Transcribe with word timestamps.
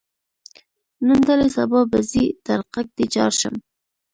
نن 1.07 1.19
دلې 1.27 1.47
سبا 1.57 1.79
به 1.91 1.99
ځې 2.11 2.25
تر 2.45 2.59
غږ 2.71 2.87
دې 2.97 3.05
جار 3.13 3.31
شم. 3.39 3.55